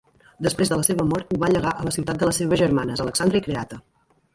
[0.45, 3.09] Després de la seva mort ho va llegar a la ciutat de les seves germanes
[3.09, 3.85] Alexandra i Creata.